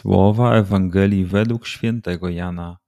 [0.00, 2.78] Słowa Ewangelii według świętego Jana.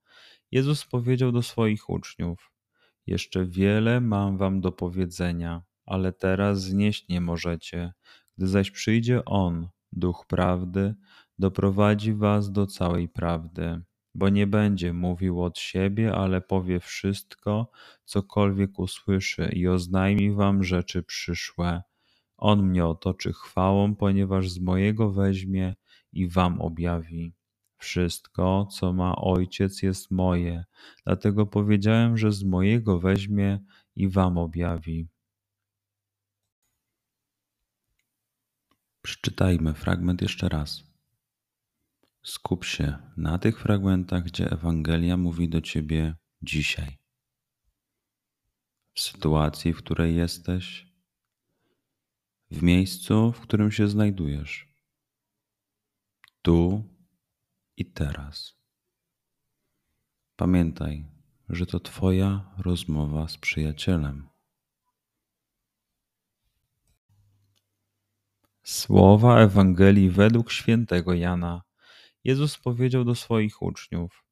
[0.50, 2.52] Jezus powiedział do swoich uczniów:
[3.06, 7.92] Jeszcze wiele mam wam do powiedzenia, ale teraz znieść nie możecie.
[8.38, 10.94] Gdy zaś przyjdzie On, duch prawdy,
[11.38, 13.82] doprowadzi was do całej prawdy,
[14.14, 17.70] bo nie będzie mówił od siebie, ale powie wszystko,
[18.04, 21.82] cokolwiek usłyszy i oznajmi wam rzeczy przyszłe.
[22.36, 25.74] On mnie otoczy chwałą, ponieważ z mojego weźmie
[26.12, 27.34] i wam objawi.
[27.78, 30.64] Wszystko, co ma ojciec, jest moje,
[31.06, 33.60] dlatego powiedziałem, że z mojego weźmie
[33.96, 35.08] i wam objawi.
[39.02, 40.84] Przeczytajmy fragment jeszcze raz.
[42.22, 46.98] Skup się na tych fragmentach, gdzie Ewangelia mówi do ciebie dzisiaj.
[48.94, 50.86] W sytuacji, w której jesteś,
[52.50, 54.71] w miejscu, w którym się znajdujesz
[56.42, 56.84] tu
[57.76, 58.54] i teraz.
[60.36, 61.06] Pamiętaj,
[61.48, 64.28] że to Twoja rozmowa z przyjacielem.
[68.62, 71.62] Słowa Ewangelii według świętego Jana.
[72.24, 74.24] Jezus powiedział do swoich uczniów: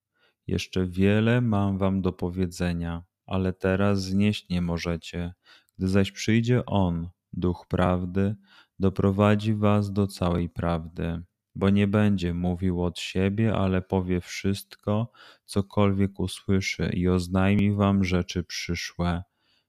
[0.46, 5.34] Jeszcze wiele mam wam do powiedzenia, ale teraz znieść nie możecie.
[5.78, 8.36] Gdy zaś przyjdzie On, Duch Prawdy,
[8.78, 11.22] doprowadzi was do całej prawdy
[11.60, 15.12] bo nie będzie mówił od siebie, ale powie wszystko,
[15.44, 19.22] cokolwiek usłyszy i oznajmi wam rzeczy przyszłe.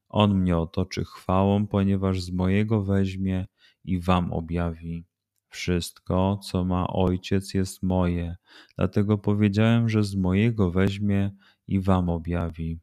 [0.10, 3.48] On mnie otoczy chwałą, ponieważ z mojego weźmie
[3.84, 5.06] i wam objawi.
[5.50, 8.36] Wszystko, co ma ojciec, jest moje,
[8.78, 11.32] dlatego powiedziałem, że z mojego weźmie
[11.68, 12.80] i wam objawi.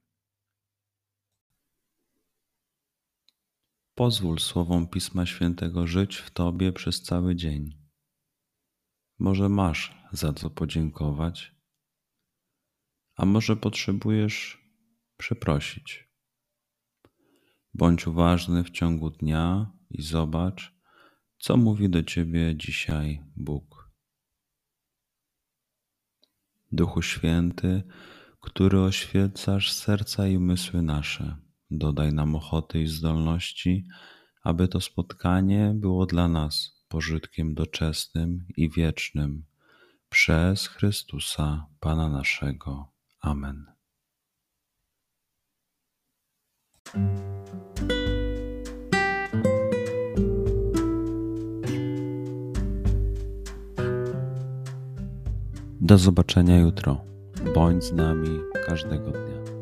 [3.95, 7.88] Pozwól słowom Pisma Świętego żyć w Tobie przez cały dzień.
[9.19, 11.55] Może masz za co podziękować,
[13.17, 14.69] a może potrzebujesz
[15.17, 16.09] przeprosić.
[17.75, 20.75] Bądź uważny w ciągu dnia i zobacz,
[21.39, 23.91] co mówi do ciebie dzisiaj Bóg.
[26.73, 27.83] Duchu Święty,
[28.41, 31.37] który oświecasz serca i umysły nasze,
[31.71, 33.87] dodaj nam ochoty i zdolności,
[34.43, 39.45] aby to spotkanie było dla nas pożytkiem doczesnym i wiecznym
[40.11, 42.93] przez Chrystusa Pana naszego.
[43.21, 43.67] Amen.
[55.81, 57.05] Do zobaczenia jutro.
[57.55, 59.58] Bądź z nami każdego dnia.